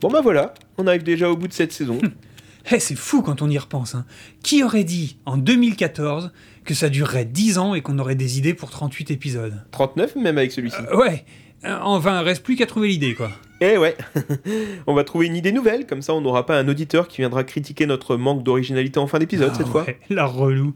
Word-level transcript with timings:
Bon 0.00 0.08
bah 0.08 0.20
voilà, 0.22 0.54
on 0.78 0.86
arrive 0.86 1.02
déjà 1.02 1.30
au 1.30 1.36
bout 1.36 1.48
de 1.48 1.52
cette 1.52 1.72
saison. 1.72 1.98
Eh, 2.72 2.78
c'est 2.80 2.94
fou 2.96 3.22
quand 3.22 3.42
on 3.42 3.48
y 3.50 3.58
repense. 3.58 3.94
hein. 3.94 4.04
Qui 4.42 4.62
aurait 4.62 4.84
dit 4.84 5.18
en 5.26 5.36
2014 5.36 6.30
que 6.64 6.74
ça 6.74 6.88
durerait 6.88 7.24
10 7.24 7.58
ans 7.58 7.74
et 7.74 7.80
qu'on 7.82 7.98
aurait 7.98 8.14
des 8.14 8.38
idées 8.38 8.54
pour 8.54 8.70
38 8.70 9.10
épisodes? 9.10 9.62
39 9.72 10.16
même 10.16 10.38
avec 10.38 10.52
celui-ci. 10.52 10.76
Euh, 10.92 10.96
Ouais, 10.96 11.24
Euh, 11.64 11.76
enfin, 11.82 12.20
reste 12.22 12.42
plus 12.42 12.56
qu'à 12.56 12.64
trouver 12.66 12.88
l'idée, 12.88 13.14
quoi. 13.14 13.30
Eh 13.60 13.76
ouais, 13.76 13.94
on 14.86 14.94
va 14.94 15.04
trouver 15.04 15.26
une 15.26 15.36
idée 15.36 15.52
nouvelle, 15.52 15.86
comme 15.86 16.00
ça 16.00 16.14
on 16.14 16.22
n'aura 16.22 16.46
pas 16.46 16.58
un 16.58 16.66
auditeur 16.68 17.06
qui 17.08 17.18
viendra 17.18 17.44
critiquer 17.44 17.84
notre 17.84 18.16
manque 18.16 18.42
d'originalité 18.42 18.98
en 18.98 19.06
fin 19.06 19.18
d'épisode 19.18 19.50
Ah 19.52 19.56
cette 19.58 19.66
fois. 19.68 19.84
ouais, 19.84 19.98
La 20.08 20.24
relou. 20.24 20.74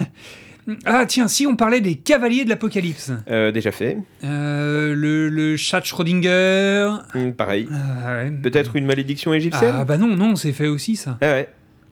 ah 0.84 1.04
tiens, 1.06 1.26
si 1.28 1.46
on 1.46 1.56
parlait 1.56 1.80
des 1.80 1.96
cavaliers 1.96 2.44
de 2.44 2.48
l'apocalypse. 2.50 3.10
Euh, 3.30 3.50
déjà 3.52 3.72
fait, 3.72 3.98
Euh, 4.24 4.94
le, 4.94 5.28
le 5.28 5.56
chat 5.56 5.80
de 5.80 5.86
Schrödinger. 5.86 6.88
Hum, 7.14 7.32
pareil. 7.34 7.68
Ah, 7.72 8.14
ouais. 8.24 8.30
Peut-être 8.42 8.76
une 8.76 8.86
malédiction 8.86 9.34
égyptienne 9.34 9.74
Ah 9.76 9.84
bah 9.84 9.96
non, 9.98 10.14
non, 10.16 10.36
c'est 10.36 10.52
fait 10.52 10.68
aussi 10.68 10.96
ça. 10.96 11.18
Ah 11.20 11.32
ouais. 11.32 11.48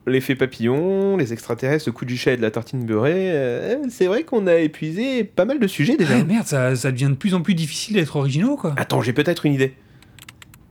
L'effet 0.07 0.35
papillon, 0.35 1.17
les 1.19 1.33
extraterrestres, 1.33 1.85
le 1.87 1.93
coup 1.93 2.05
du 2.07 2.17
chat 2.17 2.33
et 2.33 2.37
de 2.37 2.43
la 2.43 2.51
tartine 2.51 2.85
beurrée, 2.87 3.33
euh, 3.33 3.77
c'est 3.91 4.07
vrai 4.07 4.23
qu'on 4.23 4.47
a 4.47 4.57
épuisé 4.57 5.25
pas 5.25 5.45
mal 5.45 5.59
de 5.59 5.67
sujets 5.67 5.97
déjà. 5.97 6.15
Ouais, 6.17 6.25
merde, 6.25 6.47
ça, 6.47 6.75
ça 6.75 6.91
devient 6.91 7.09
de 7.11 7.17
plus 7.17 7.35
en 7.35 7.43
plus 7.43 7.55
difficile 7.55 7.97
d'être 7.97 8.17
originaux, 8.17 8.57
quoi. 8.57 8.75
Attends, 8.79 9.03
j'ai 9.03 9.13
peut-être 9.13 9.45
une 9.47 9.53
idée. 9.53 9.75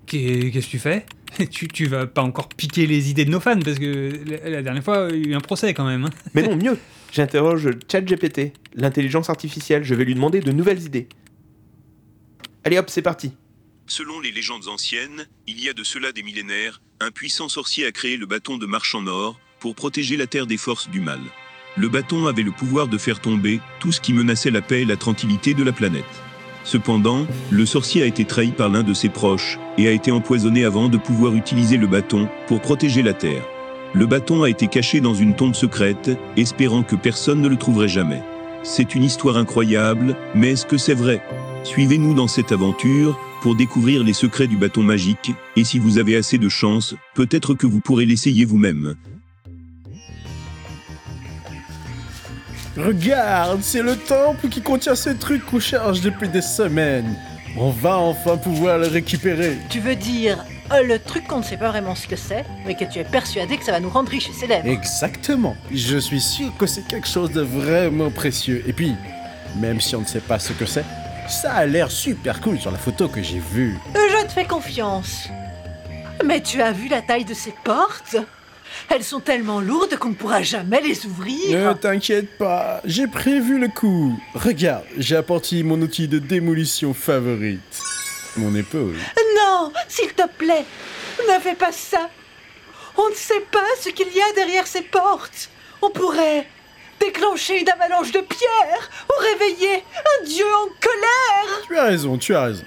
Qu'est- 0.08 0.50
Qu'est-ce 0.52 0.66
que 0.66 0.72
tu 0.72 0.80
fais? 0.80 1.06
tu, 1.52 1.68
tu 1.68 1.86
vas 1.86 2.08
pas 2.08 2.22
encore 2.22 2.50
piquer 2.50 2.88
les 2.88 3.10
idées 3.10 3.26
de 3.26 3.32
nos 3.32 3.40
fans, 3.40 3.60
parce 3.60 3.80
que 3.80 4.20
la, 4.26 4.50
la 4.50 4.62
dernière 4.62 4.84
fois, 4.84 5.08
il 5.12 5.26
y 5.26 5.30
a 5.30 5.32
eu 5.32 5.36
un 5.36 5.40
procès 5.42 5.74
quand 5.74 5.86
même. 5.86 6.06
hein. 6.06 6.10
Mais 6.34 6.44
non, 6.44 6.56
mieux. 6.56 6.78
J'interroge 7.12 7.70
ChatGPT, 7.92 8.54
l'intelligence 8.76 9.30
artificielle, 9.30 9.84
je 9.84 9.96
vais 9.96 10.06
lui 10.06 10.14
demander 10.14 10.42
de 10.42 10.52
nouvelles 10.52 10.84
idées. 10.84 11.08
Allez 12.64 12.78
hop, 12.78 12.90
c'est 12.90 13.02
parti. 13.02 13.32
Selon 13.88 14.20
les 14.20 14.32
légendes 14.32 14.68
anciennes, 14.68 15.26
il 15.48 15.60
y 15.64 15.70
a 15.70 15.74
de 15.74 15.84
cela 15.84 16.12
des 16.12 16.22
millénaires, 16.22 16.82
un 17.00 17.10
puissant 17.10 17.50
sorcier 17.50 17.86
a 17.86 17.92
créé 17.92 18.18
le 18.18 18.28
bâton 18.28 18.58
de 18.58 18.66
marche 18.68 18.94
en 18.94 19.08
or 19.08 19.40
pour 19.60 19.74
protéger 19.74 20.18
la 20.18 20.28
terre 20.28 20.46
des 20.46 20.58
forces 20.58 20.90
du 20.90 21.02
mal. 21.02 21.20
Le 21.76 21.90
bâton 21.90 22.28
avait 22.28 22.44
le 22.44 22.52
pouvoir 22.52 22.88
de 22.88 22.98
faire 22.98 23.20
tomber 23.22 23.60
tout 23.80 23.92
ce 23.92 24.02
qui 24.02 24.14
menaçait 24.14 24.52
la 24.52 24.62
paix 24.62 24.82
et 24.82 24.86
la 24.86 24.98
tranquillité 24.98 25.54
de 25.56 25.64
la 25.64 25.72
planète. 25.72 26.04
Cependant, 26.64 27.26
le 27.50 27.66
sorcier 27.66 28.04
a 28.04 28.06
été 28.06 28.26
trahi 28.26 28.52
par 28.52 28.70
l'un 28.70 28.84
de 28.84 28.94
ses 28.94 29.10
proches 29.10 29.58
et 29.78 29.88
a 29.88 29.92
été 29.92 30.12
empoisonné 30.12 30.66
avant 30.66 30.90
de 30.90 30.98
pouvoir 30.98 31.34
utiliser 31.34 31.78
le 31.78 31.88
bâton 31.88 32.28
pour 32.48 32.62
protéger 32.62 33.02
la 33.02 33.14
terre. 33.14 33.44
Le 33.94 34.06
bâton 34.06 34.44
a 34.44 34.50
été 34.50 34.68
caché 34.68 35.02
dans 35.02 35.16
une 35.16 35.36
tombe 35.36 35.56
secrète, 35.56 36.12
espérant 36.38 36.84
que 36.84 36.96
personne 36.96 37.42
ne 37.42 37.48
le 37.48 37.56
trouverait 37.56 37.88
jamais. 37.88 38.22
C'est 38.62 38.94
une 38.94 39.04
histoire 39.04 39.38
incroyable, 39.38 40.16
mais 40.36 40.52
est-ce 40.52 40.66
que 40.66 40.78
c'est 40.78 40.94
vrai? 40.94 41.22
Suivez-nous 41.64 42.14
dans 42.14 42.28
cette 42.28 42.52
aventure 42.52 43.18
pour 43.42 43.56
découvrir 43.56 44.04
les 44.04 44.14
secrets 44.14 44.48
du 44.48 44.58
bâton 44.58 44.84
magique, 44.84 45.32
et 45.56 45.64
si 45.64 45.80
vous 45.80 45.98
avez 45.98 46.18
assez 46.18 46.38
de 46.38 46.50
chance, 46.50 46.96
peut-être 47.16 47.54
que 47.54 47.66
vous 47.66 47.80
pourrez 47.80 48.06
l'essayer 48.06 48.46
vous-même. 48.46 48.96
Regarde, 52.78 53.62
c'est 53.62 53.82
le 53.82 53.96
temple 53.96 54.48
qui 54.50 54.62
contient 54.62 54.96
ce 54.96 55.10
truc 55.10 55.46
qu'on 55.46 55.60
cherche 55.60 56.02
depuis 56.02 56.30
des 56.30 56.42
semaines. 56.42 57.16
On 57.58 57.70
va 57.70 57.98
enfin 57.98 58.38
pouvoir 58.38 58.78
le 58.78 58.88
récupérer. 58.88 59.58
Tu 59.70 59.80
veux 59.80 59.96
dire 59.96 60.38
euh, 60.72 60.84
le 60.84 61.00
truc 61.00 61.26
qu'on 61.28 61.40
ne 61.40 61.44
sait 61.44 61.58
pas 61.58 61.70
vraiment 61.70 61.96
ce 61.96 62.08
que 62.08 62.16
c'est, 62.16 62.46
mais 62.66 62.76
que 62.76 62.86
tu 62.86 63.00
es 63.00 63.04
persuadé 63.04 63.58
que 63.58 63.66
ça 63.66 63.72
va 63.72 63.80
nous 63.80 63.90
rendre 63.90 64.12
riches 64.12 64.30
et 64.30 64.34
célèbres. 64.34 64.68
Exactement. 64.68 65.56
Je 65.74 65.98
suis 65.98 66.22
sûr 66.22 66.56
que 66.58 66.68
c'est 66.68 66.88
quelque 66.88 67.08
chose 67.08 67.32
de 67.32 67.42
vraiment 67.42 68.12
précieux. 68.12 68.64
Et 68.68 68.74
puis, 68.74 68.96
même 69.58 69.82
si 69.82 69.96
on 69.96 70.02
ne 70.02 70.06
sait 70.06 70.20
pas 70.20 70.38
ce 70.38 70.54
que 70.54 70.66
c'est, 70.68 70.86
ça 71.28 71.54
a 71.54 71.66
l'air 71.66 71.90
super 71.90 72.40
cool 72.40 72.60
sur 72.60 72.72
la 72.72 72.78
photo 72.78 73.08
que 73.08 73.22
j'ai 73.24 73.40
vue. 73.40 73.78
Euh, 73.96 74.00
Je 74.22 74.28
te 74.28 74.32
fais 74.32 74.46
confiance. 74.46 75.28
Mais 76.24 76.42
tu 76.42 76.62
as 76.62 76.72
vu 76.72 76.88
la 76.88 77.02
taille 77.02 77.26
de 77.26 77.34
ces 77.34 77.54
portes? 77.64 78.18
Elles 78.90 79.04
sont 79.04 79.20
tellement 79.20 79.62
lourdes 79.62 79.98
qu'on 79.98 80.10
ne 80.10 80.14
pourra 80.16 80.42
jamais 80.42 80.82
les 80.82 81.06
ouvrir. 81.06 81.70
Ne 81.70 81.74
t'inquiète 81.74 82.38
pas, 82.38 82.82
j'ai 82.86 83.08
prévu 83.08 83.60
le 83.60 83.68
coup. 83.68 84.20
Regarde, 84.34 84.86
j'ai 84.98 85.16
apporté 85.16 85.64
mon 85.64 85.82
outil 85.82 86.08
de 86.08 86.20
démolition 86.20 86.94
favorite. 86.94 87.60
Mon 88.38 88.56
épaule. 88.56 88.96
Non, 89.38 89.72
s'il 89.88 90.14
te 90.14 90.28
plaît, 90.28 90.66
ne 91.28 91.40
fais 91.40 91.56
pas 91.56 91.72
ça. 91.72 92.10
On 92.98 93.10
ne 93.10 93.16
sait 93.16 93.46
pas 93.52 93.60
ce 93.80 93.90
qu'il 93.90 94.08
y 94.08 94.22
a 94.22 94.34
derrière 94.36 94.68
ces 94.68 94.82
portes. 94.82 95.50
On 95.82 95.90
pourrait 95.90 96.48
déclencher 97.00 97.62
une 97.62 97.70
avalanche 97.70 98.12
de 98.12 98.20
pierres 98.20 98.90
ou 99.10 99.14
réveiller 99.22 99.76
un 99.76 100.26
dieu 100.26 100.46
en 100.46 100.68
colère. 100.82 101.62
Tu 101.68 101.78
as 101.78 101.84
raison, 101.86 102.18
tu 102.18 102.36
as 102.36 102.44
raison. 102.44 102.66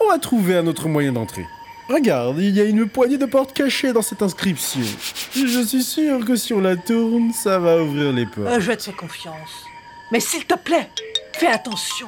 On 0.00 0.08
va 0.08 0.18
trouver 0.18 0.56
un 0.56 0.66
autre 0.66 0.88
moyen 0.88 1.12
d'entrer. 1.12 1.44
Regarde, 1.88 2.38
il 2.38 2.56
y 2.56 2.60
a 2.60 2.64
une 2.64 2.88
poignée 2.88 3.18
de 3.18 3.26
portes 3.26 3.52
cachées 3.52 3.92
dans 3.92 4.02
cette 4.02 4.22
inscription. 4.22 4.80
Je 5.34 5.62
suis 5.62 5.82
sûr 5.82 6.24
que 6.24 6.36
si 6.36 6.54
on 6.54 6.60
la 6.60 6.76
tourne, 6.76 7.32
ça 7.32 7.58
va 7.58 7.82
ouvrir 7.82 8.12
les 8.12 8.26
portes. 8.26 8.48
Euh, 8.48 8.60
je 8.60 8.72
te 8.72 8.82
fais 8.84 8.92
confiance. 8.92 9.64
Mais 10.10 10.20
s'il 10.20 10.44
te 10.44 10.54
plaît, 10.54 10.88
fais 11.32 11.48
attention. 11.48 12.06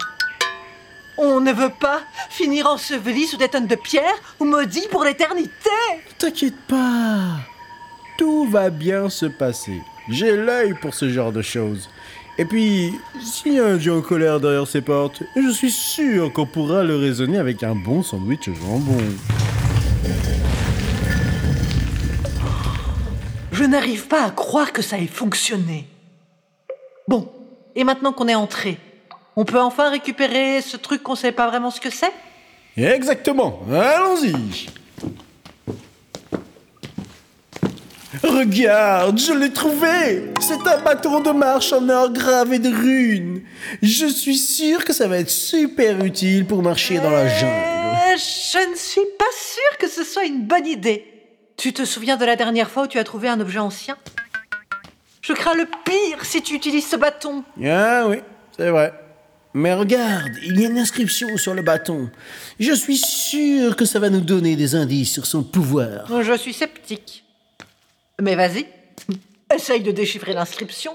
On 1.16 1.40
ne 1.40 1.52
veut 1.52 1.72
pas 1.78 2.00
finir 2.30 2.66
enseveli 2.66 3.26
sous 3.26 3.36
des 3.36 3.48
tonnes 3.48 3.66
de 3.66 3.76
pierres 3.76 4.36
ou 4.40 4.44
maudit 4.44 4.86
pour 4.90 5.04
l'éternité. 5.04 5.50
T'inquiète 6.18 6.58
pas. 6.68 7.38
Tout 8.18 8.48
va 8.48 8.70
bien 8.70 9.08
se 9.08 9.26
passer. 9.26 9.80
J'ai 10.08 10.36
l'œil 10.36 10.74
pour 10.74 10.94
ce 10.94 11.08
genre 11.08 11.32
de 11.32 11.42
choses. 11.42 11.88
Et 12.36 12.44
puis, 12.44 12.92
s'il 13.22 13.54
y 13.54 13.60
a 13.60 13.66
un 13.66 13.76
dieu 13.76 13.92
en 13.92 14.02
colère 14.02 14.40
derrière 14.40 14.66
ces 14.66 14.80
portes, 14.80 15.22
je 15.36 15.50
suis 15.50 15.70
sûr 15.70 16.32
qu'on 16.32 16.46
pourra 16.46 16.82
le 16.82 16.96
raisonner 16.96 17.38
avec 17.38 17.62
un 17.62 17.76
bon 17.76 18.02
sandwich 18.02 18.46
jambon. 18.46 18.98
Je 23.52 23.64
n'arrive 23.64 24.08
pas 24.08 24.24
à 24.24 24.30
croire 24.30 24.72
que 24.72 24.82
ça 24.82 24.98
ait 24.98 25.06
fonctionné. 25.06 25.86
Bon, 27.06 27.30
et 27.76 27.84
maintenant 27.84 28.12
qu'on 28.12 28.28
est 28.28 28.34
entré, 28.34 28.78
on 29.36 29.44
peut 29.44 29.60
enfin 29.60 29.90
récupérer 29.90 30.60
ce 30.60 30.76
truc 30.76 31.02
qu'on 31.02 31.14
sait 31.14 31.32
pas 31.32 31.48
vraiment 31.48 31.70
ce 31.70 31.80
que 31.80 31.90
c'est? 31.90 32.12
Exactement. 32.76 33.60
Allons-y. 33.70 34.66
Regarde, 38.22 39.18
je 39.18 39.32
l'ai 39.32 39.52
trouvé 39.52 40.32
C'est 40.40 40.66
un 40.66 40.80
bâton 40.82 41.20
de 41.20 41.30
marche 41.30 41.72
en 41.72 41.88
or 41.88 42.12
gravé 42.12 42.58
de 42.58 42.70
runes. 42.70 43.42
Je 43.82 44.06
suis 44.06 44.36
sûr 44.36 44.84
que 44.84 44.92
ça 44.92 45.08
va 45.08 45.18
être 45.18 45.30
super 45.30 46.04
utile 46.04 46.46
pour 46.46 46.62
marcher 46.62 46.98
dans 46.98 47.10
la 47.10 47.28
jungle. 47.28 47.73
Je 48.16 48.70
ne 48.70 48.76
suis 48.76 49.06
pas 49.18 49.24
sûre 49.36 49.78
que 49.78 49.88
ce 49.88 50.04
soit 50.04 50.24
une 50.24 50.46
bonne 50.46 50.66
idée. 50.66 51.04
Tu 51.56 51.72
te 51.72 51.84
souviens 51.84 52.16
de 52.16 52.24
la 52.24 52.36
dernière 52.36 52.70
fois 52.70 52.84
où 52.84 52.86
tu 52.86 52.98
as 52.98 53.04
trouvé 53.04 53.28
un 53.28 53.40
objet 53.40 53.58
ancien? 53.58 53.96
Je 55.20 55.32
crains 55.32 55.54
le 55.54 55.66
pire 55.84 56.24
si 56.24 56.42
tu 56.42 56.54
utilises 56.54 56.86
ce 56.86 56.96
bâton. 56.96 57.42
Ah 57.64 58.06
oui, 58.06 58.18
c'est 58.56 58.70
vrai. 58.70 58.92
Mais 59.52 59.72
regarde, 59.72 60.32
il 60.44 60.60
y 60.60 60.64
a 60.64 60.68
une 60.68 60.78
inscription 60.78 61.36
sur 61.36 61.54
le 61.54 61.62
bâton. 61.62 62.10
Je 62.60 62.72
suis 62.72 62.98
sûr 62.98 63.74
que 63.76 63.84
ça 63.84 63.98
va 63.98 64.10
nous 64.10 64.20
donner 64.20 64.54
des 64.54 64.74
indices 64.74 65.12
sur 65.12 65.26
son 65.26 65.42
pouvoir. 65.42 66.06
Je 66.22 66.36
suis 66.36 66.52
sceptique. 66.52 67.24
Mais 68.20 68.36
vas-y, 68.36 68.66
essaye 69.54 69.80
de 69.80 69.90
déchiffrer 69.90 70.34
l'inscription. 70.34 70.92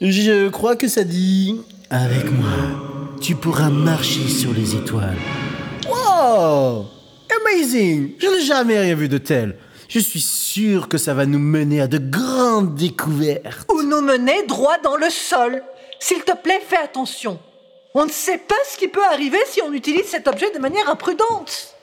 Je 0.00 0.48
crois 0.48 0.74
que 0.74 0.88
ça 0.88 1.04
dit 1.04 1.60
Avec 1.90 2.30
moi, 2.30 3.18
tu 3.20 3.36
pourras 3.36 3.70
marcher 3.70 4.28
sur 4.28 4.52
les 4.52 4.74
étoiles. 4.74 5.18
Wow 6.14 6.86
Amazing 7.40 8.14
Je 8.18 8.28
n'ai 8.28 8.40
jamais 8.40 8.78
rien 8.78 8.94
vu 8.94 9.08
de 9.08 9.18
tel. 9.18 9.56
Je 9.88 9.98
suis 9.98 10.20
sûr 10.20 10.88
que 10.88 10.98
ça 10.98 11.12
va 11.14 11.26
nous 11.26 11.38
mener 11.38 11.80
à 11.80 11.86
de 11.86 11.98
grandes 11.98 12.74
découvertes. 12.74 13.66
Ou 13.72 13.82
nous 13.82 14.00
mener 14.00 14.44
droit 14.46 14.78
dans 14.78 14.96
le 14.96 15.10
sol. 15.10 15.62
S'il 15.98 16.22
te 16.22 16.36
plaît, 16.36 16.60
fais 16.66 16.78
attention. 16.78 17.38
On 17.94 18.06
ne 18.06 18.10
sait 18.10 18.38
pas 18.38 18.54
ce 18.70 18.76
qui 18.76 18.88
peut 18.88 19.04
arriver 19.04 19.38
si 19.46 19.60
on 19.62 19.72
utilise 19.72 20.06
cet 20.06 20.28
objet 20.28 20.50
de 20.52 20.58
manière 20.58 20.88
imprudente. 20.88 21.74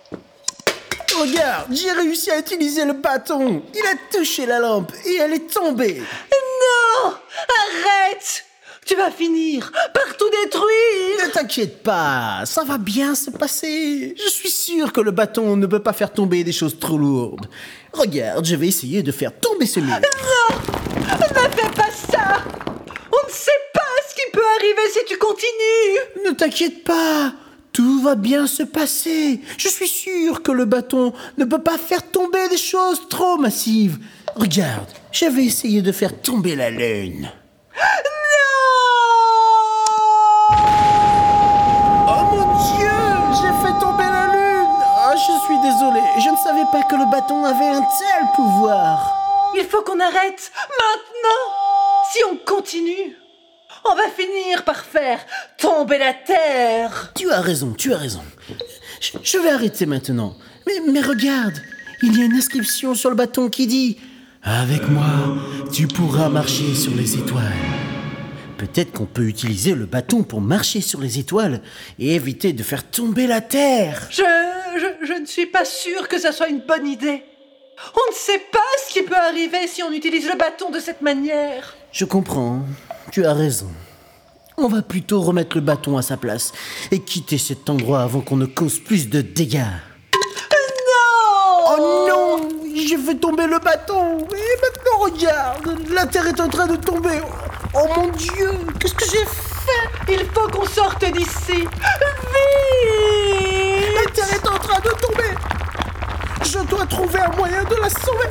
Regarde, 1.19 1.67
j'ai 1.71 1.91
réussi 1.91 2.31
à 2.31 2.39
utiliser 2.39 2.85
le 2.85 2.93
bâton. 2.93 3.63
Il 3.73 3.85
a 3.85 4.17
touché 4.17 4.45
la 4.45 4.59
lampe 4.59 4.91
et 5.05 5.15
elle 5.15 5.33
est 5.33 5.53
tombée. 5.53 6.01
Non 7.01 7.13
Arrête 7.13 8.45
Tu 8.91 8.97
vas 8.97 9.09
finir 9.09 9.71
par 9.93 10.17
tout 10.17 10.29
détruire 10.43 11.25
Ne 11.25 11.31
t'inquiète 11.31 11.81
pas, 11.81 12.41
ça 12.43 12.65
va 12.65 12.77
bien 12.77 13.15
se 13.15 13.29
passer. 13.31 14.13
Je 14.17 14.29
suis 14.29 14.49
sûr 14.49 14.91
que 14.91 14.99
le 14.99 15.11
bâton 15.11 15.55
ne 15.55 15.65
peut 15.65 15.79
pas 15.79 15.93
faire 15.93 16.11
tomber 16.11 16.43
des 16.43 16.51
choses 16.51 16.77
trop 16.77 16.97
lourdes. 16.97 17.47
Regarde, 17.93 18.45
je 18.45 18.53
vais 18.53 18.67
essayer 18.67 19.01
de 19.01 19.13
faire 19.13 19.31
tomber 19.39 19.65
ce 19.65 19.79
mur. 19.79 19.95
Ne 19.95 20.01
fais 21.07 21.69
pas 21.73 21.89
ça 22.11 22.43
On 23.13 23.27
ne 23.27 23.31
sait 23.31 23.51
pas 23.73 23.79
ce 24.09 24.13
qui 24.13 24.29
peut 24.33 24.43
arriver 24.59 24.89
si 24.91 24.99
tu 25.07 25.17
continues 25.17 26.25
Ne 26.25 26.31
t'inquiète 26.31 26.83
pas, 26.83 27.33
tout 27.71 28.01
va 28.01 28.15
bien 28.15 28.45
se 28.45 28.63
passer. 28.63 29.39
Je 29.57 29.69
suis 29.69 29.87
sûr 29.87 30.43
que 30.43 30.51
le 30.51 30.65
bâton 30.65 31.13
ne 31.37 31.45
peut 31.45 31.63
pas 31.63 31.77
faire 31.77 32.03
tomber 32.11 32.49
des 32.49 32.57
choses 32.57 33.07
trop 33.09 33.37
massives. 33.37 33.99
Regarde, 34.35 34.89
je 35.13 35.27
vais 35.27 35.45
essayer 35.45 35.81
de 35.81 35.93
faire 35.93 36.19
tomber 36.21 36.57
la 36.57 36.69
lune. 36.69 37.31
Désolé, 45.81 46.01
je 46.23 46.29
ne 46.29 46.37
savais 46.37 46.65
pas 46.71 47.05
bâton 47.05 47.43
avait 47.43 47.65
un 47.65 47.81
tel 47.81 48.27
pouvoir. 48.35 49.17
Il 49.57 49.65
faut 49.65 49.81
qu'on 49.81 49.99
arrête 49.99 50.51
maintenant. 50.69 51.43
Si 52.11 52.19
on 52.31 52.37
continue, 52.45 53.15
on 53.85 53.95
va 53.95 54.03
finir 54.15 54.63
par 54.63 54.83
faire 54.83 55.19
tomber 55.57 55.97
la 55.97 56.13
terre. 56.13 57.11
Tu 57.15 57.31
as 57.31 57.41
raison, 57.41 57.73
tu 57.77 57.93
as 57.93 57.97
raison. 57.97 58.21
Je, 58.99 59.11
je 59.23 59.37
vais 59.39 59.49
arrêter 59.49 59.85
maintenant. 59.85 60.35
Mais, 60.67 60.91
mais 60.91 61.01
regarde, 61.01 61.59
il 62.03 62.17
y 62.17 62.21
a 62.21 62.25
une 62.25 62.35
inscription 62.35 62.93
sur 62.93 63.09
le 63.09 63.15
bâton 63.15 63.49
qui 63.49 63.67
dit 63.67 63.97
Avec 64.43 64.87
moi, 64.87 65.05
tu 65.73 65.87
pourras 65.87 66.29
marcher 66.29 66.75
sur 66.75 66.93
les 66.93 67.15
étoiles. 67.15 67.43
Peut-être 68.57 68.91
qu'on 68.91 69.07
peut 69.07 69.23
utiliser 69.23 69.73
le 69.73 69.87
bâton 69.87 70.21
pour 70.21 70.39
marcher 70.39 70.81
sur 70.81 71.01
les 71.01 71.17
étoiles 71.17 71.61
et 71.97 72.13
éviter 72.13 72.53
de 72.53 72.61
faire 72.61 72.87
tomber 72.87 73.25
la 73.25 73.41
terre. 73.41 74.07
Je, 74.11 74.21
je, 75.03 75.13
ne 75.13 75.25
suis 75.25 75.45
pas 75.45 75.65
sûre 75.65 76.07
que 76.07 76.19
ça 76.19 76.31
soit 76.31 76.47
une 76.49 76.61
bonne 76.61 76.87
idée. 76.87 77.23
On 77.95 78.11
ne 78.11 78.15
sait 78.15 78.41
pas 78.51 78.59
ce 78.85 78.93
qui 78.93 79.01
peut 79.01 79.15
arriver 79.15 79.67
si 79.67 79.81
on 79.83 79.91
utilise 79.91 80.27
le 80.27 80.37
bâton 80.37 80.69
de 80.69 80.79
cette 80.79 81.01
manière. 81.01 81.75
Je 81.91 82.05
comprends, 82.05 82.61
tu 83.11 83.25
as 83.25 83.33
raison. 83.33 83.67
On 84.57 84.67
va 84.67 84.81
plutôt 84.81 85.21
remettre 85.21 85.55
le 85.55 85.61
bâton 85.61 85.97
à 85.97 86.01
sa 86.01 86.17
place 86.17 86.51
et 86.91 86.99
quitter 86.99 87.37
cet 87.37 87.69
endroit 87.69 88.01
avant 88.01 88.21
qu'on 88.21 88.35
ne 88.35 88.45
cause 88.45 88.79
plus 88.79 89.09
de 89.09 89.21
dégâts. 89.21 89.63
Non 90.53 91.65
Oh 91.69 92.07
non 92.09 92.49
J'ai 92.75 92.97
fait 92.97 93.15
tomber 93.15 93.47
le 93.47 93.59
bâton 93.59 94.17
Et 94.19 94.61
maintenant 94.61 94.99
regarde 94.99 95.79
La 95.91 96.05
terre 96.05 96.27
est 96.27 96.39
en 96.39 96.49
train 96.49 96.67
de 96.67 96.75
tomber 96.75 97.21
Oh 97.73 97.87
mon 97.95 98.09
dieu 98.09 98.51
Qu'est-ce 98.79 98.93
que 98.93 99.05
j'ai 99.05 99.25
fait? 99.25 100.13
Il 100.13 100.25
faut 100.33 100.47
qu'on 100.49 100.65
sorte 100.65 101.05
d'ici. 101.05 101.65
La 101.81 101.89
Vite 104.01 104.13
terre 104.13 104.33
est 104.33 104.47
en 104.47 104.57
train 104.57 104.79
de 104.79 104.89
tomber 104.99 105.35
Je 106.43 106.57
dois 106.81 106.87
trouver 106.87 107.19
un 107.19 107.35
moyen 107.35 107.63
de 107.63 107.75
la 107.75 107.89
sauver. 107.89 108.29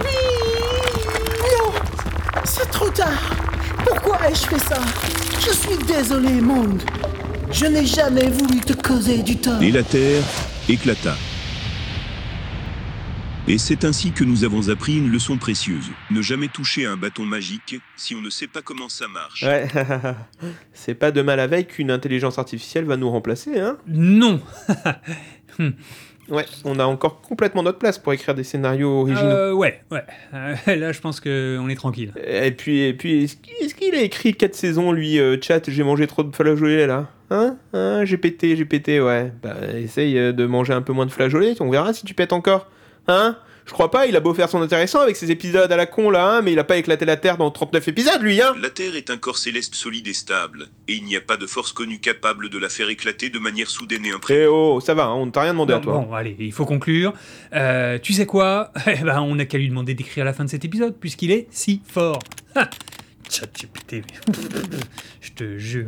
Non 1.43 1.73
C'est 2.45 2.71
trop 2.71 2.91
tard. 2.91 3.37
Pourquoi 3.85 4.19
ai-je 4.29 4.47
fait 4.47 4.59
ça? 4.59 4.81
Je 5.39 5.53
suis 5.53 5.79
désolé, 5.87 6.41
monde 6.41 6.83
Je 7.53 7.67
n'ai 7.67 7.87
jamais 7.87 8.29
voulu 8.29 8.61
te 8.61 8.73
causer 8.73 9.23
du 9.23 9.37
tort. 9.37 9.63
Et 9.63 9.71
la 9.71 9.83
terre 9.83 10.23
éclata. 10.69 11.17
Et 13.49 13.59
c'est 13.59 13.85
ainsi 13.85 14.13
que 14.13 14.23
nous 14.23 14.45
avons 14.45 14.69
appris 14.69 14.99
une 14.99 15.11
leçon 15.11 15.37
précieuse. 15.37 15.91
Ne 16.11 16.23
jamais 16.23 16.47
toucher 16.49 16.87
à 16.87 16.93
un 16.93 16.97
bâton 16.97 17.25
magique 17.25 17.81
si 17.97 18.15
on 18.15 18.21
ne 18.21 18.31
sait 18.31 18.47
pas 18.47 18.63
comment 18.63 18.89
ça 18.89 19.09
marche. 19.09 19.43
Ouais, 19.43 19.67
c'est 20.73 20.95
pas 20.95 21.11
demain 21.11 21.35
la 21.37 21.47
veille 21.47 21.67
qu'une 21.67 21.91
intelligence 21.91 22.39
artificielle 22.39 22.85
va 22.85 22.97
nous 22.97 23.11
remplacer, 23.11 23.59
hein? 23.59 23.79
Non 23.89 24.41
Ouais, 26.29 26.45
on 26.65 26.79
a 26.79 26.85
encore 26.85 27.21
complètement 27.23 27.65
notre 27.65 27.79
place 27.79 27.99
pour 27.99 28.13
écrire 28.13 28.37
des 28.37 28.45
scénarios 28.45 29.01
originaux. 29.01 29.29
Euh, 29.31 29.53
Ouais, 29.53 29.81
ouais. 29.91 30.05
Euh, 30.33 30.55
là, 30.77 30.93
je 30.93 31.01
pense 31.01 31.19
qu'on 31.21 31.69
est 31.69 31.75
tranquille. 31.75 32.13
Et 32.25 32.53
puis, 32.53 32.83
et 32.83 32.95
puis 32.95 33.25
est-ce 33.25 33.35
qu'il 33.37 33.55
est-ce 33.61 33.75
qu'il 33.75 33.95
a 33.97 34.01
écrit 34.03 34.35
4 34.35 34.55
saisons, 34.55 34.93
lui, 34.93 35.19
euh, 35.19 35.37
chat, 35.41 35.69
j'ai 35.69 35.83
mangé 35.83 36.07
trop 36.07 36.23
de 36.23 36.35
flageolets, 36.35 36.87
là 36.87 37.09
Hein 37.31 37.57
Hein 37.73 38.05
J'ai 38.05 38.17
pété, 38.17 38.55
j'ai 38.55 38.65
pété, 38.65 39.01
ouais. 39.01 39.33
Bah, 39.43 39.57
essaye 39.77 40.17
euh, 40.19 40.33
de 40.33 40.47
manger 40.47 40.73
un 40.73 40.83
peu 40.83 40.93
moins 40.93 41.07
de 41.07 41.11
flageolets, 41.11 41.61
on 41.61 41.69
verra 41.71 41.93
si 41.93 42.05
tu 42.05 42.15
pètes 42.15 42.33
encore. 42.33 42.69
Hein 43.09 43.37
Je 43.71 43.75
crois 43.75 43.93
pas, 43.93 44.07
il 44.09 44.17
a 44.17 44.21
beau 44.21 44.35
faire 44.35 44.49
son 44.49 44.61
intéressant 44.63 44.99
avec 45.01 45.15
ses 45.15 45.31
épisodes 45.31 45.71
à 45.71 45.77
la 45.77 45.87
con, 45.87 46.11
là, 46.11 46.27
hein, 46.29 46.43
mais 46.43 46.53
il 46.53 46.59
a 46.59 46.65
pas 46.65 46.77
éclaté 46.77 47.05
la 47.05 47.17
Terre 47.17 47.37
dans 47.37 47.53
39 47.53 47.87
épisodes, 47.87 48.21
lui, 48.21 48.43
hein 48.43 48.53
La 48.61 48.69
Terre 48.69 48.97
est 48.97 49.11
un 49.11 49.17
corps 49.17 49.39
céleste 49.39 49.77
solide 49.77 50.09
et 50.09 50.13
stable, 50.13 50.67
et 50.89 50.95
il 50.95 51.05
n'y 51.05 51.15
a 51.15 51.21
pas 51.21 51.37
de 51.37 51.47
force 51.47 51.73
connue 51.73 52.01
capable 52.01 52.49
de 52.49 52.59
la 52.59 52.69
faire 52.69 52.89
éclater 52.89 53.31
de 53.31 53.39
manière 53.39 53.71
soudaine 53.71 54.05
et 54.05 54.11
imprévue. 54.11 54.43
Eh 54.43 54.47
oh, 54.49 54.81
ça 54.81 54.95
va, 54.95 55.05
hein, 55.05 55.15
on 55.15 55.27
ne 55.27 55.31
t'a 55.31 55.43
rien 55.43 55.53
demandé 55.53 55.73
à 55.73 55.79
toi. 55.79 55.93
bon, 56.01 56.13
allez, 56.13 56.35
il 56.41 56.51
faut 56.53 56.67
conclure. 56.67 57.13
Euh, 57.55 57.99
tu 58.01 58.13
sais 58.13 58.27
quoi? 58.27 58.73
Eh 58.89 59.05
ben, 59.05 59.21
on 59.21 59.37
n'a 59.37 59.47
qu'à 59.47 59.57
lui 59.57 59.69
demander 59.69 59.95
d'écrire 59.95 60.25
la 60.25 60.33
fin 60.33 60.45
de 60.45 60.51
cet 60.51 60.65
épisode, 60.65 60.99
puisqu'il 60.99 61.31
est 61.31 61.47
si 61.53 61.81
fort. 61.87 62.19
Ha 62.57 62.69
ChatGPT, 63.31 63.93
mais- 64.03 64.33
je 65.21 65.31
te 65.31 65.59
jure. 65.59 65.87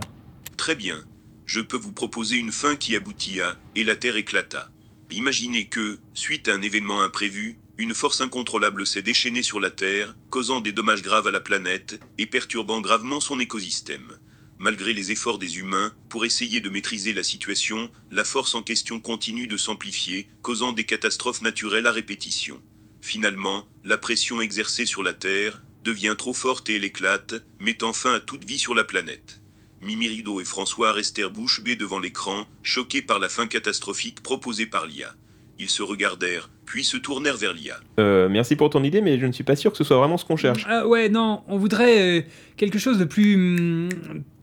Très 0.56 0.76
bien. 0.76 0.98
Je 1.46 1.60
peux 1.60 1.76
vous 1.76 1.90
proposer 1.92 2.36
une 2.36 2.52
fin 2.52 2.76
qui 2.76 2.94
aboutit 2.94 3.40
à 3.40 3.56
et 3.74 3.82
la 3.82 3.96
Terre 3.96 4.14
éclata. 4.16 4.68
Imaginez 5.10 5.64
que, 5.66 5.98
suite 6.14 6.48
à 6.48 6.54
un 6.54 6.62
événement 6.62 7.02
imprévu, 7.02 7.58
une 7.78 7.94
force 7.94 8.20
incontrôlable 8.20 8.86
s'est 8.86 9.02
déchaînée 9.02 9.42
sur 9.42 9.58
la 9.58 9.70
Terre, 9.70 10.14
causant 10.30 10.60
des 10.60 10.72
dommages 10.72 11.02
graves 11.02 11.26
à 11.26 11.30
la 11.30 11.40
planète 11.40 12.00
et 12.18 12.26
perturbant 12.26 12.80
gravement 12.80 13.20
son 13.20 13.40
écosystème. 13.40 14.18
Malgré 14.58 14.92
les 14.92 15.10
efforts 15.10 15.38
des 15.38 15.58
humains 15.58 15.92
pour 16.08 16.24
essayer 16.24 16.60
de 16.60 16.70
maîtriser 16.70 17.12
la 17.12 17.22
situation, 17.22 17.90
la 18.10 18.24
force 18.24 18.54
en 18.54 18.62
question 18.62 19.00
continue 19.00 19.46
de 19.46 19.56
s'amplifier, 19.56 20.28
causant 20.42 20.72
des 20.72 20.84
catastrophes 20.84 21.42
naturelles 21.42 21.86
à 21.86 21.92
répétition. 21.92 22.62
Finalement, 23.00 23.66
la 23.84 23.98
pression 23.98 24.40
exercée 24.40 24.86
sur 24.86 25.02
la 25.02 25.14
Terre 25.14 25.62
devient 25.82 26.14
trop 26.16 26.34
forte 26.34 26.70
et 26.70 26.76
elle 26.76 26.84
éclate, 26.84 27.34
mettant 27.58 27.92
fin 27.92 28.14
à 28.14 28.20
toute 28.20 28.44
vie 28.44 28.58
sur 28.58 28.74
la 28.74 28.84
planète. 28.84 29.40
Mimirido 29.80 30.40
et 30.40 30.44
François 30.44 30.92
restèrent 30.92 31.32
bouche 31.32 31.60
bée 31.62 31.74
devant 31.74 31.98
l'écran, 31.98 32.46
choqués 32.62 33.02
par 33.02 33.18
la 33.18 33.28
fin 33.28 33.48
catastrophique 33.48 34.22
proposée 34.22 34.66
par 34.66 34.86
l'IA. 34.86 35.16
Ils 35.58 35.68
se 35.68 35.82
regardèrent, 35.82 36.50
puis 36.64 36.84
se 36.84 36.96
tournèrent 36.96 37.36
vers 37.36 37.52
l'IA. 37.52 37.78
Euh, 38.00 38.28
merci 38.28 38.56
pour 38.56 38.70
ton 38.70 38.82
idée, 38.82 39.00
mais 39.00 39.18
je 39.18 39.26
ne 39.26 39.32
suis 39.32 39.44
pas 39.44 39.56
sûr 39.56 39.70
que 39.70 39.76
ce 39.78 39.84
soit 39.84 39.96
vraiment 39.98 40.16
ce 40.16 40.24
qu'on 40.24 40.36
cherche. 40.36 40.66
Ah 40.68 40.86
ouais, 40.86 41.08
non, 41.08 41.42
on 41.48 41.58
voudrait 41.58 42.18
euh, 42.18 42.22
quelque 42.56 42.78
chose 42.78 42.98
de 42.98 43.04
plus 43.04 43.34
hum, 43.34 43.88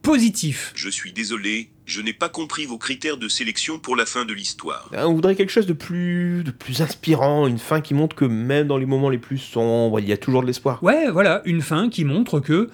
positif. 0.02 0.72
Je 0.76 0.90
suis 0.90 1.12
désolé, 1.12 1.70
je 1.86 2.02
n'ai 2.02 2.14
pas 2.14 2.30
compris 2.30 2.66
vos 2.66 2.78
critères 2.78 3.18
de 3.18 3.28
sélection 3.28 3.80
pour 3.80 3.96
la 3.96 4.06
fin 4.06 4.26
de 4.26 4.34
l'histoire. 4.34 4.90
Ah, 4.96 5.08
On 5.08 5.14
voudrait 5.14 5.36
quelque 5.36 5.52
chose 5.52 5.68
de 5.68 5.74
plus, 5.74 6.44
de 6.44 6.52
plus 6.52 6.82
inspirant, 6.82 7.48
une 7.48 7.60
fin 7.60 7.82
qui 7.82 7.94
montre 7.94 8.16
que 8.16 8.26
même 8.26 8.68
dans 8.68 8.78
les 8.78 8.86
moments 8.86 9.10
les 9.10 9.18
plus 9.18 9.38
sombres, 9.38 10.00
il 10.00 10.08
y 10.08 10.14
a 10.14 10.18
toujours 10.18 10.42
de 10.42 10.48
l'espoir. 10.48 10.82
Ouais, 10.84 11.10
voilà, 11.10 11.42
une 11.46 11.62
fin 11.62 11.90
qui 11.90 12.06
montre 12.06 12.40
que 12.40 12.70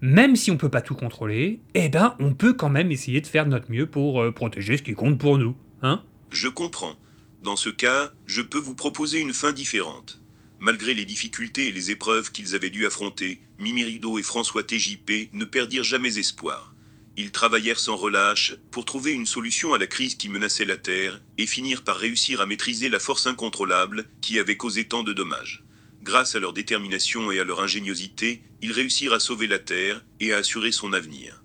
même 0.00 0.36
si 0.36 0.50
on 0.50 0.56
peut 0.56 0.68
pas 0.70 0.80
tout 0.80 0.94
contrôler, 0.94 1.60
eh 1.74 1.88
ben, 1.88 2.14
on 2.20 2.32
peut 2.32 2.54
quand 2.54 2.70
même 2.70 2.90
essayer 2.90 3.20
de 3.20 3.26
faire 3.26 3.44
de 3.44 3.50
notre 3.50 3.70
mieux 3.70 3.86
pour 3.86 4.22
euh, 4.22 4.32
protéger 4.32 4.76
ce 4.76 4.82
qui 4.82 4.94
compte 4.94 5.18
pour 5.18 5.36
nous, 5.38 5.54
hein? 5.82 6.02
Je 6.30 6.48
comprends. 6.48 6.94
Dans 7.42 7.56
ce 7.56 7.70
cas, 7.70 8.12
je 8.26 8.42
peux 8.42 8.58
vous 8.58 8.74
proposer 8.74 9.18
une 9.18 9.32
fin 9.32 9.52
différente. 9.52 10.20
Malgré 10.58 10.92
les 10.92 11.06
difficultés 11.06 11.68
et 11.68 11.72
les 11.72 11.90
épreuves 11.90 12.32
qu'ils 12.32 12.54
avaient 12.54 12.68
dû 12.68 12.84
affronter, 12.84 13.40
Mimirido 13.58 14.18
et 14.18 14.22
François 14.22 14.62
TJP 14.62 15.30
ne 15.32 15.46
perdirent 15.46 15.84
jamais 15.84 16.18
espoir. 16.18 16.74
Ils 17.16 17.32
travaillèrent 17.32 17.80
sans 17.80 17.96
relâche 17.96 18.56
pour 18.70 18.84
trouver 18.84 19.12
une 19.12 19.24
solution 19.24 19.72
à 19.72 19.78
la 19.78 19.86
crise 19.86 20.16
qui 20.16 20.28
menaçait 20.28 20.66
la 20.66 20.76
Terre 20.76 21.22
et 21.38 21.46
finirent 21.46 21.82
par 21.82 21.96
réussir 21.96 22.42
à 22.42 22.46
maîtriser 22.46 22.90
la 22.90 22.98
force 22.98 23.26
incontrôlable 23.26 24.04
qui 24.20 24.38
avait 24.38 24.58
causé 24.58 24.84
tant 24.84 25.02
de 25.02 25.14
dommages. 25.14 25.64
Grâce 26.02 26.34
à 26.34 26.40
leur 26.40 26.52
détermination 26.52 27.32
et 27.32 27.40
à 27.40 27.44
leur 27.44 27.62
ingéniosité, 27.62 28.42
ils 28.60 28.72
réussirent 28.72 29.14
à 29.14 29.20
sauver 29.20 29.46
la 29.46 29.58
Terre 29.58 30.04
et 30.20 30.34
à 30.34 30.38
assurer 30.38 30.72
son 30.72 30.92
avenir. 30.92 31.39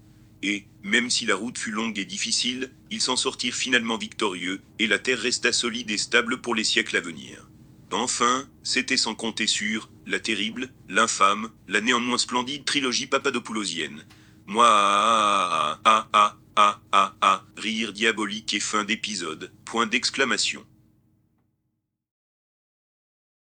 Et, 0.47 0.67
même 0.83 1.09
si 1.09 1.25
la 1.25 1.35
route 1.35 1.57
fut 1.57 1.71
longue 1.71 1.97
et 1.97 2.05
difficile, 2.05 2.71
ils 2.91 3.01
s'en 3.01 3.15
sortirent 3.15 3.55
finalement 3.55 3.97
victorieux, 3.97 4.61
et 4.77 4.85
la 4.85 4.99
Terre 4.99 5.17
resta 5.17 5.51
solide 5.51 5.89
et 5.89 5.97
stable 5.97 6.39
pour 6.39 6.53
les 6.53 6.63
siècles 6.63 6.97
à 6.97 7.01
venir. 7.01 7.49
Enfin, 7.91 8.47
c'était 8.61 8.95
sans 8.95 9.15
compter 9.15 9.47
sur 9.47 9.89
la 10.05 10.19
terrible, 10.19 10.71
l'infâme, 10.87 11.49
la 11.67 11.81
néanmoins 11.81 12.19
splendide 12.19 12.63
trilogie 12.63 13.07
papadopoulosienne. 13.07 14.05
Moi, 14.45 14.67
ah, 14.69 15.79
ah, 15.83 16.07
ah, 16.13 16.37
ah, 16.55 16.79
ah, 16.91 17.15
ah, 17.21 17.43
rire 17.57 17.91
diabolique 17.91 18.53
et 18.53 18.59
fin 18.59 18.83
d'épisode, 18.83 19.51
point 19.65 19.87
d'exclamation. 19.87 20.63